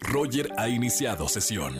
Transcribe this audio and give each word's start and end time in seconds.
Roger 0.00 0.50
ha 0.58 0.68
iniciado 0.68 1.28
sesión. 1.28 1.76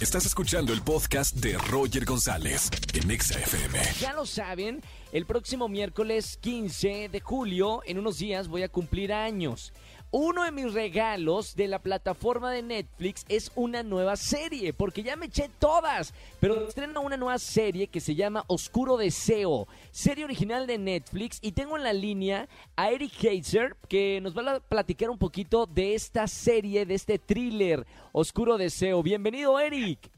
Estás 0.00 0.24
escuchando 0.24 0.72
el 0.72 0.82
podcast 0.82 1.36
de 1.36 1.58
Roger 1.58 2.04
González 2.04 2.70
en 2.94 3.10
Exa 3.10 3.38
FM. 3.38 3.78
Ya 4.00 4.12
lo 4.14 4.24
saben, 4.24 4.80
el 5.12 5.26
próximo 5.26 5.68
miércoles 5.68 6.38
15 6.40 7.08
de 7.10 7.20
julio, 7.20 7.82
en 7.84 7.98
unos 7.98 8.18
días, 8.18 8.48
voy 8.48 8.62
a 8.62 8.68
cumplir 8.68 9.12
años. 9.12 9.72
Uno 10.12 10.42
de 10.42 10.50
mis 10.50 10.74
regalos 10.74 11.54
de 11.54 11.68
la 11.68 11.78
plataforma 11.78 12.50
de 12.50 12.62
Netflix 12.62 13.24
es 13.28 13.52
una 13.54 13.84
nueva 13.84 14.16
serie, 14.16 14.72
porque 14.72 15.04
ya 15.04 15.14
me 15.14 15.26
eché 15.26 15.48
todas, 15.60 16.12
pero 16.40 16.66
estrena 16.66 16.98
una 16.98 17.16
nueva 17.16 17.38
serie 17.38 17.86
que 17.86 18.00
se 18.00 18.16
llama 18.16 18.44
Oscuro 18.48 18.96
Deseo, 18.96 19.68
serie 19.92 20.24
original 20.24 20.66
de 20.66 20.78
Netflix, 20.78 21.38
y 21.40 21.52
tengo 21.52 21.76
en 21.76 21.84
la 21.84 21.92
línea 21.92 22.48
a 22.74 22.90
Eric 22.90 23.22
Heiser, 23.22 23.76
que 23.88 24.20
nos 24.20 24.36
va 24.36 24.56
a 24.56 24.58
platicar 24.60 25.10
un 25.10 25.18
poquito 25.18 25.66
de 25.66 25.94
esta 25.94 26.26
serie, 26.26 26.86
de 26.86 26.94
este 26.94 27.20
thriller 27.20 27.86
Oscuro 28.10 28.58
Deseo. 28.58 29.04
Bienvenido, 29.04 29.60
Eric. 29.60 30.10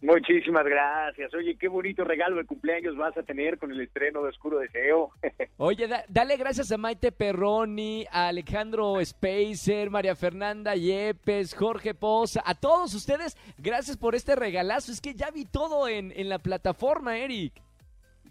Muchísimas 0.00 0.64
gracias. 0.64 1.34
Oye, 1.34 1.56
qué 1.56 1.66
bonito 1.66 2.04
regalo 2.04 2.36
de 2.36 2.44
cumpleaños 2.44 2.96
vas 2.96 3.16
a 3.16 3.24
tener 3.24 3.58
con 3.58 3.72
el 3.72 3.80
estreno 3.80 4.22
de 4.22 4.28
Oscuro 4.28 4.58
Deseo. 4.58 5.10
Oye, 5.56 5.88
dale 6.08 6.36
gracias 6.36 6.70
a 6.70 6.78
Maite 6.78 7.10
Perroni, 7.10 8.06
a 8.12 8.28
Alejandro 8.28 9.04
Spacer, 9.04 9.90
María 9.90 10.14
Fernanda 10.14 10.76
Yepes, 10.76 11.52
Jorge 11.54 11.94
Poza, 11.94 12.42
a 12.46 12.54
todos 12.54 12.94
ustedes, 12.94 13.36
gracias 13.58 13.96
por 13.96 14.14
este 14.14 14.36
regalazo. 14.36 14.92
Es 14.92 15.00
que 15.00 15.14
ya 15.14 15.32
vi 15.32 15.44
todo 15.44 15.88
en, 15.88 16.12
en 16.14 16.28
la 16.28 16.38
plataforma, 16.38 17.18
Eric. 17.18 17.54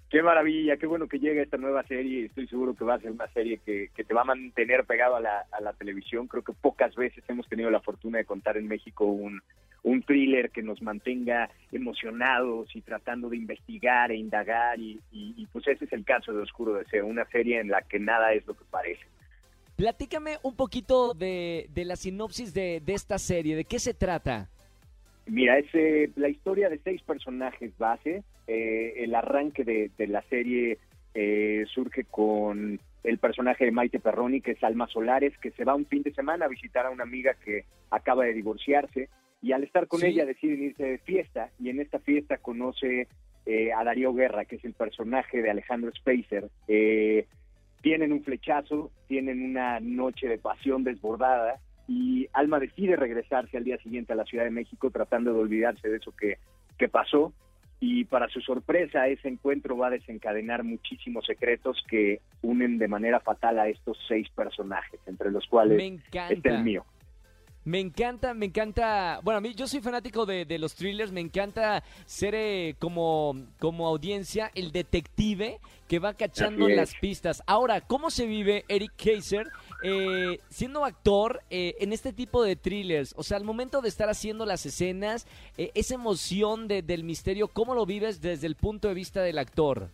Qué 0.09 0.23
maravilla, 0.23 0.77
qué 0.77 0.87
bueno 0.87 1.09
que 1.09 1.19
llega 1.19 1.43
esta 1.43 1.57
nueva 1.57 1.83
serie. 1.83 2.27
Estoy 2.27 2.47
seguro 2.47 2.75
que 2.75 2.85
va 2.85 2.93
a 2.93 2.99
ser 2.99 3.11
una 3.11 3.27
serie 3.33 3.59
que, 3.65 3.89
que 3.93 4.05
te 4.05 4.13
va 4.13 4.21
a 4.21 4.25
mantener 4.25 4.85
pegado 4.85 5.17
a 5.17 5.19
la, 5.19 5.45
a 5.51 5.59
la 5.59 5.73
televisión. 5.73 6.27
Creo 6.27 6.43
que 6.43 6.53
pocas 6.53 6.95
veces 6.95 7.25
hemos 7.27 7.45
tenido 7.49 7.69
la 7.69 7.81
fortuna 7.81 8.19
de 8.19 8.25
contar 8.25 8.55
en 8.55 8.69
México 8.69 9.03
un, 9.03 9.41
un 9.83 10.01
thriller 10.03 10.49
que 10.49 10.61
nos 10.61 10.81
mantenga 10.81 11.49
emocionados 11.71 12.75
y 12.75 12.81
tratando 12.81 13.29
de 13.29 13.37
investigar 13.37 14.11
e 14.11 14.17
indagar 14.17 14.79
y, 14.79 14.99
pues 15.51 15.67
ese 15.67 15.85
es 15.85 15.93
el 15.93 16.03
caso 16.03 16.33
de 16.33 16.41
Oscuro 16.41 16.73
Deseo, 16.73 17.05
una 17.05 17.25
serie 17.25 17.59
en 17.59 17.69
la 17.69 17.81
que 17.81 17.99
nada 17.99 18.33
es 18.33 18.45
lo 18.45 18.53
que 18.53 18.65
parece. 18.69 19.05
Platícame 19.75 20.37
un 20.43 20.55
poquito 20.55 21.13
de, 21.13 21.69
la 21.75 21.95
sinopsis 21.95 22.53
de, 22.53 22.81
esta 22.87 23.17
serie, 23.17 23.55
¿de 23.55 23.65
qué 23.65 23.79
se 23.79 23.93
trata? 23.93 24.49
Mira, 25.27 25.57
es 25.57 25.67
eh, 25.73 26.09
la 26.15 26.29
historia 26.29 26.69
de 26.69 26.79
seis 26.79 27.01
personajes 27.03 27.77
base. 27.77 28.23
Eh, 28.47 28.93
el 28.97 29.13
arranque 29.13 29.63
de, 29.63 30.07
la 30.07 30.21
serie 30.23 30.79
eh, 31.13 31.65
surge 31.73 32.05
con 32.05 32.79
el 33.03 33.17
personaje 33.19 33.65
de 33.65 33.71
Maite 33.71 33.99
Perroni, 33.99 34.41
que 34.41 34.51
es 34.51 34.63
Alma 34.63 34.87
Solares, 34.87 35.37
que 35.37 35.51
se 35.51 35.63
va 35.63 35.75
un 35.75 35.85
fin 35.85 36.01
de 36.01 36.13
semana 36.13 36.45
a 36.45 36.49
visitar 36.49 36.85
a 36.85 36.89
una 36.89 37.03
amiga 37.03 37.35
que 37.35 37.65
acaba 37.91 38.25
de 38.25 38.33
divorciarse 38.33 39.09
y 39.41 39.51
al 39.51 39.63
estar 39.63 39.87
con 39.87 40.03
ella 40.03 40.25
deciden 40.25 40.63
irse 40.63 40.83
de 40.83 40.97
fiesta 40.99 41.49
y 41.59 41.69
en 41.69 41.79
esta 41.79 41.99
fiesta 41.99 42.37
conoce 42.37 43.07
eh, 43.45 43.71
a 43.71 43.83
Darío 43.83 44.13
Guerra, 44.13 44.45
que 44.45 44.57
es 44.57 44.65
el 44.65 44.73
personaje 44.73 45.41
de 45.41 45.49
Alejandro 45.49 45.91
Spacer. 45.93 46.49
Eh, 46.67 47.27
tienen 47.81 48.11
un 48.11 48.23
flechazo, 48.23 48.91
tienen 49.07 49.43
una 49.43 49.79
noche 49.79 50.27
de 50.27 50.37
pasión 50.37 50.83
desbordada 50.83 51.59
y 51.87 52.27
Alma 52.33 52.59
decide 52.59 52.95
regresarse 52.95 53.55
al 53.55 53.63
día 53.63 53.77
siguiente 53.77 54.13
a 54.13 54.17
la 54.17 54.25
Ciudad 54.25 54.43
de 54.43 54.51
México 54.51 54.89
tratando 54.89 55.33
de 55.33 55.39
olvidarse 55.39 55.87
de 55.87 55.97
eso 55.97 56.11
que, 56.11 56.37
que 56.77 56.89
pasó 56.89 57.31
y 57.79 58.05
para 58.05 58.27
su 58.29 58.41
sorpresa 58.41 59.07
ese 59.07 59.27
encuentro 59.27 59.77
va 59.77 59.87
a 59.87 59.91
desencadenar 59.91 60.63
muchísimos 60.63 61.25
secretos 61.25 61.83
que 61.87 62.21
unen 62.41 62.79
de 62.79 62.87
manera 62.87 63.19
fatal 63.19 63.59
a 63.59 63.67
estos 63.67 63.97
seis 64.07 64.27
personajes, 64.29 64.99
entre 65.05 65.31
los 65.31 65.45
cuales 65.47 66.01
está 66.11 66.49
el 66.49 66.63
mío. 66.63 66.85
Me 67.67 67.81
encanta, 67.81 68.33
me 68.33 68.45
encanta. 68.45 69.19
Bueno, 69.25 69.39
a 69.39 69.41
mí 69.41 69.53
yo 69.53 69.67
soy 69.67 69.81
fanático 69.81 70.25
de, 70.25 70.45
los 70.57 70.73
thrillers. 70.73 71.11
Me 71.11 71.19
encanta 71.19 71.83
ser 72.05 72.33
eh, 72.33 72.75
como, 72.79 73.35
como 73.59 73.87
audiencia 73.87 74.49
el 74.55 74.71
detective 74.71 75.59
que 75.89 75.99
va 75.99 76.13
cachando 76.13 76.69
las 76.69 76.95
pistas. 76.95 77.43
Ahora, 77.45 77.81
¿cómo 77.81 78.09
se 78.09 78.25
vive 78.25 78.63
Eric 78.69 78.93
Kaiser 78.95 79.47
eh, 79.83 80.39
siendo 80.47 80.85
actor 80.85 81.41
eh, 81.49 81.75
en 81.81 81.91
este 81.91 82.13
tipo 82.13 82.41
de 82.41 82.55
thrillers? 82.55 83.13
O 83.17 83.23
sea, 83.23 83.35
al 83.35 83.43
momento 83.43 83.81
de 83.81 83.89
estar 83.89 84.07
haciendo 84.07 84.45
las 84.45 84.65
escenas, 84.65 85.27
esa 85.57 85.95
emoción 85.95 86.69
del 86.69 87.03
misterio, 87.03 87.49
¿cómo 87.49 87.75
lo 87.75 87.85
vives 87.85 88.21
desde 88.21 88.47
el 88.47 88.55
punto 88.55 88.87
de 88.87 88.93
vista 88.93 89.21
del 89.21 89.39
actor? 89.39 89.89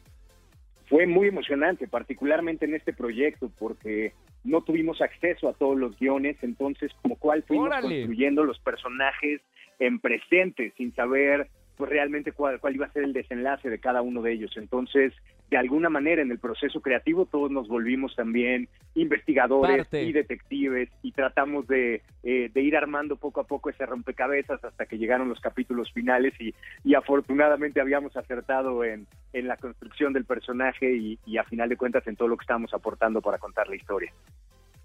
Fue 0.85 1.07
muy 1.07 1.29
emocionante, 1.29 1.88
particularmente 1.88 2.66
en 2.66 2.75
este 2.75 2.94
proyecto, 2.94 3.50
porque 3.57 4.13
no 4.44 4.62
tuvimos 4.62 5.02
acceso 5.02 5.50
a 5.50 5.54
todos 5.54 5.78
los 5.78 5.98
guiones, 5.98 6.38
entonces 6.42 6.92
como 7.02 7.16
cual 7.16 7.44
fuimos 7.44 7.70
construyendo 7.81 8.44
los 8.44 8.59
personajes 8.59 9.42
en 9.80 10.00
presente 10.00 10.74
sin 10.78 10.94
saber 10.94 11.48
pues 11.78 11.90
realmente 11.90 12.31
cuál, 12.31 12.59
cuál 12.59 12.76
iba 12.76 12.86
a 12.86 12.92
ser 12.92 13.04
el 13.04 13.14
desenlace 13.14 13.70
de 13.70 13.80
cada 13.80 14.02
uno 14.02 14.22
de 14.22 14.34
ellos. 14.34 14.52
Entonces, 14.58 15.14
de 15.53 15.59
alguna 15.59 15.88
manera 15.88 16.24
en 16.24 16.31
el 16.31 16.40
proceso 16.40 16.81
creativo 16.81 17.28
todos 17.28 17.52
nos 17.52 17.68
volvimos 17.68 18.16
también 18.16 18.68
investigadores 18.96 19.88
y 19.91 20.12
detectives 20.12 20.90
y 21.03 21.12
tratamos 21.12 21.68
de, 21.68 22.02
eh, 22.24 22.50
de, 22.52 22.62
ir 22.64 22.75
armando 22.75 23.18
poco 23.18 23.41
a 23.41 23.44
poco 23.44 23.69
ese 23.69 23.86
rompecabezas 23.86 24.63
hasta 24.63 24.88
que 24.88 24.97
llegaron 24.97 25.30
los 25.30 25.40
capítulos 25.40 25.92
finales 25.94 26.34
y, 26.40 26.56
y 26.84 26.96
afortunadamente 26.96 27.80
habíamos 27.80 28.18
acertado 28.18 28.84
en, 28.84 29.06
en, 29.31 29.47
la 29.47 29.58
construcción 29.58 30.12
del 30.12 30.25
personaje 30.25 30.92
y, 30.96 31.19
y 31.24 31.38
a 31.38 31.44
final 31.44 31.69
de 31.69 31.78
cuentas 31.78 32.08
en 32.08 32.16
todo 32.16 32.30
lo 32.30 32.38
que 32.38 32.46
estamos 32.46 32.74
aportando 32.74 33.22
para 33.22 33.38
contar 33.38 33.68
la 33.68 33.75
historia. 33.75 34.12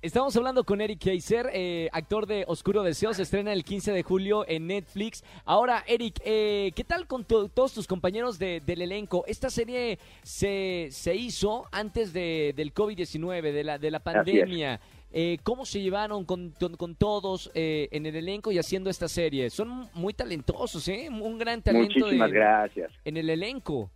Estamos 0.00 0.36
hablando 0.36 0.62
con 0.62 0.80
Eric 0.80 1.06
Kaiser, 1.06 1.50
eh, 1.52 1.88
actor 1.90 2.26
de 2.26 2.44
Oscuro 2.46 2.84
Deseo, 2.84 3.12
se 3.14 3.22
estrena 3.22 3.52
el 3.52 3.64
15 3.64 3.90
de 3.90 4.04
julio 4.04 4.44
en 4.46 4.68
Netflix. 4.68 5.24
Ahora, 5.44 5.82
Eric, 5.88 6.20
eh, 6.24 6.70
¿qué 6.76 6.84
tal 6.84 7.08
con 7.08 7.24
todos 7.24 7.74
tus 7.74 7.88
compañeros 7.88 8.38
del 8.38 8.80
elenco? 8.80 9.24
Esta 9.26 9.50
serie 9.50 9.98
se, 10.22 10.86
se 10.92 11.16
hizo 11.16 11.64
antes 11.72 12.12
de, 12.12 12.54
del 12.56 12.72
COVID-19, 12.72 13.42
de 13.50 13.64
la, 13.64 13.78
de 13.78 13.90
la 13.90 13.98
pandemia. 13.98 14.78
Eh, 15.10 15.38
¿Cómo 15.42 15.66
se 15.66 15.80
llevaron 15.80 16.24
con, 16.24 16.52
con, 16.78 16.94
todos 16.94 17.50
en 17.54 18.06
el 18.06 18.14
elenco 18.14 18.52
y 18.52 18.58
haciendo 18.58 18.90
esta 18.90 19.08
serie? 19.08 19.50
Son 19.50 19.88
muy 19.94 20.14
talentosos, 20.14 20.86
¿eh? 20.86 21.08
Un 21.10 21.38
gran 21.38 21.60
talento 21.60 21.98
Muchísimas 21.98 22.30
gracias. 22.30 22.92
en 23.04 23.16
el 23.16 23.28
elenco. 23.30 23.90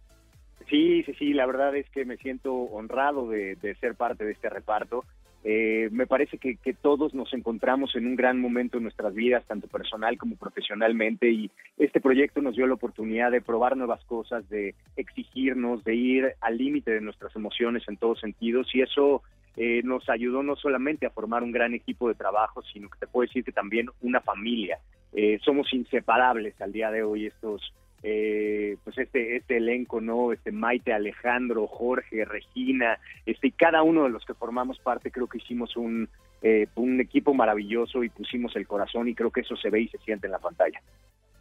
Sí, 0.68 1.04
sí, 1.04 1.14
sí, 1.14 1.32
la 1.32 1.46
verdad 1.46 1.76
es 1.76 1.88
que 1.90 2.04
me 2.04 2.16
siento 2.16 2.52
honrado 2.52 3.28
de, 3.28 3.54
de 3.54 3.76
ser 3.76 3.94
parte 3.94 4.24
de 4.24 4.32
este 4.32 4.48
reparto. 4.48 5.04
Eh, 5.44 5.88
me 5.90 6.06
parece 6.06 6.38
que, 6.38 6.56
todos 6.80 7.14
nos 7.14 7.32
encontramos 7.34 7.94
en 7.96 8.06
un 8.06 8.16
gran 8.16 8.40
momento 8.40 8.76
en 8.76 8.84
nuestras 8.84 9.12
vidas, 9.14 9.44
tanto 9.46 9.66
personal 9.66 10.16
como 10.16 10.36
profesionalmente, 10.36 11.30
y 11.30 11.50
este 11.78 12.00
proyecto 12.00 12.40
nos 12.40 12.54
dio 12.54 12.66
la 12.66 12.74
oportunidad 12.74 13.30
de 13.30 13.40
probar 13.40 13.76
nuevas 13.76 14.04
cosas, 14.04 14.48
de 14.48 14.74
exigirnos, 14.96 15.82
de 15.84 15.94
ir 15.94 16.34
al 16.40 16.58
límite 16.58 16.92
de 16.92 17.00
nuestras 17.00 17.34
emociones 17.34 17.82
en 17.88 17.96
todos 17.96 18.20
sentidos, 18.20 18.72
y 18.74 18.82
eso 18.82 19.22
eh, 19.56 19.82
nos 19.84 20.08
ayudó 20.08 20.42
no 20.42 20.56
solamente 20.56 21.06
a 21.06 21.10
formar 21.10 21.42
un 21.42 21.52
gran 21.52 21.74
equipo 21.74 22.08
de 22.08 22.14
trabajo, 22.14 22.62
sino 22.72 22.88
que 22.88 22.98
te 23.00 23.06
puedo 23.06 23.26
decir 23.26 23.44
que 23.44 23.52
también 23.52 23.88
una 24.00 24.20
familia. 24.20 24.78
Eh, 25.12 25.38
somos 25.44 25.72
inseparables 25.74 26.58
al 26.60 26.72
día 26.72 26.90
de 26.90 27.02
hoy 27.02 27.26
estos 27.26 27.74
eh, 28.02 28.76
pues 28.82 28.98
este 28.98 29.36
este 29.36 29.58
elenco 29.58 30.00
no 30.00 30.32
este 30.32 30.50
Maite 30.50 30.92
Alejandro 30.92 31.66
Jorge 31.66 32.24
Regina 32.24 32.98
este 33.26 33.48
y 33.48 33.52
cada 33.52 33.82
uno 33.82 34.04
de 34.04 34.10
los 34.10 34.24
que 34.24 34.34
formamos 34.34 34.78
parte 34.80 35.10
creo 35.10 35.28
que 35.28 35.38
hicimos 35.38 35.76
un 35.76 36.08
eh, 36.42 36.66
un 36.74 37.00
equipo 37.00 37.32
maravilloso 37.32 38.02
y 38.02 38.08
pusimos 38.08 38.56
el 38.56 38.66
corazón 38.66 39.08
y 39.08 39.14
creo 39.14 39.30
que 39.30 39.42
eso 39.42 39.56
se 39.56 39.70
ve 39.70 39.82
y 39.82 39.88
se 39.88 39.98
siente 39.98 40.26
en 40.26 40.32
la 40.32 40.38
pantalla 40.38 40.80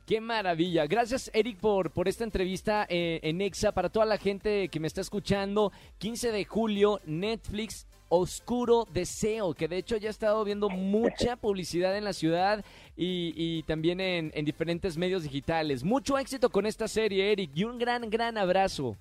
Qué 0.06 0.20
maravilla. 0.20 0.88
Gracias, 0.88 1.32
Eric, 1.34 1.58
por, 1.60 1.92
por 1.92 2.10
esta 2.10 2.26
entrevista 2.26 2.86
eh, 2.90 3.22
en 3.24 3.40
EXA. 3.40 3.72
Para 3.72 3.88
toda 3.88 4.06
la 4.06 4.18
gente 4.18 4.68
que 4.68 4.80
me 4.80 4.88
está 4.88 5.00
escuchando, 5.00 5.72
15 6.00 6.32
de 6.32 6.44
julio, 6.44 7.00
Netflix 7.06 7.88
Oscuro 8.14 8.86
Deseo, 8.92 9.54
que 9.54 9.70
de 9.70 9.78
hecho 9.78 9.96
ya 9.96 10.10
he 10.10 10.12
estado 10.12 10.44
viendo 10.44 10.70
mucha 10.70 11.38
publicidad 11.38 11.98
en 11.98 12.04
la 12.04 12.12
ciudad 12.12 12.64
y, 12.98 13.64
también 13.64 14.02
en, 14.02 14.46
diferentes 14.46 14.98
medios 14.98 15.24
digitales. 15.24 15.86
Mucho 15.86 16.18
éxito 16.18 16.50
con 16.50 16.66
esta 16.66 16.90
serie, 16.90 17.32
Eric, 17.32 17.52
y 17.56 17.64
un 17.64 17.80
gran, 17.80 18.10
gran 18.10 18.38
abrazo. 18.38 18.98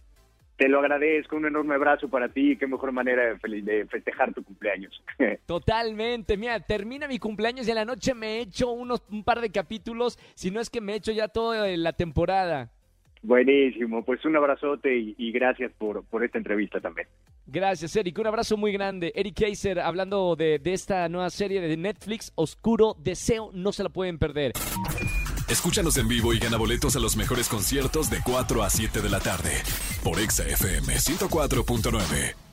Te 0.57 0.69
lo 0.69 0.79
agradezco, 0.79 1.37
un 1.37 1.47
enorme 1.47 1.75
abrazo 1.75 2.09
para 2.09 2.29
ti, 2.29 2.57
qué 2.57 2.69
mejor 2.69 2.93
manera 2.93 3.35
de, 3.35 3.87
festejar 3.87 4.33
tu 4.33 4.45
cumpleaños. 4.45 5.03
Totalmente, 5.47 6.37
mira, 6.37 6.61
termina 6.61 7.09
mi 7.09 7.19
cumpleaños 7.19 7.67
y 7.67 7.73
a 7.73 7.75
la 7.75 7.85
noche 7.85 8.15
me 8.15 8.39
echo 8.39 8.71
unos, 8.71 9.03
un 9.11 9.25
par 9.25 9.41
de 9.41 9.51
capítulos, 9.51 10.21
si 10.35 10.53
no 10.53 10.61
es 10.61 10.71
que 10.71 10.81
me 10.81 10.95
echo 10.95 11.11
ya 11.11 11.27
toda 11.27 11.67
la 11.77 11.93
temporada. 11.95 12.71
Buenísimo, 13.23 14.05
pues 14.05 14.25
un 14.25 14.37
abrazote 14.37 14.97
y, 14.97 15.33
gracias 15.33 15.73
por, 15.73 16.05
por 16.05 16.25
esta 16.25 16.39
entrevista 16.39 16.81
también. 16.81 17.09
Gracias, 17.51 17.97
Eric. 17.97 18.19
Un 18.19 18.27
abrazo 18.27 18.57
muy 18.57 18.73
grande. 18.73 19.13
Eric 19.15 19.41
Kaiser 19.41 19.81
hablando 19.81 20.37
de, 20.37 20.59
de 20.59 20.73
esta 20.73 21.09
nueva 21.09 21.31
serie 21.31 21.61
de 21.61 21.77
Netflix, 21.77 22.33
Oscuro 22.37 22.97
Deseo, 22.99 23.51
no 23.53 23.73
se 23.73 23.83
la 23.83 23.89
pueden 23.89 24.19
perder. 24.19 24.53
Escúchanos 25.49 25.97
en 25.97 26.07
vivo 26.07 26.33
y 26.33 26.39
gana 26.39 26.57
boletos 26.57 26.95
a 26.95 27.01
los 27.01 27.17
mejores 27.17 27.49
conciertos 27.49 28.09
de 28.09 28.21
4 28.25 28.63
a 28.63 28.71
7 28.71 29.01
de 29.01 29.11
la 29.11 29.19
tarde 29.19 29.51
por 30.05 30.21
Exa 30.21 30.45
FM 30.47 30.95
104.9. 30.95 32.50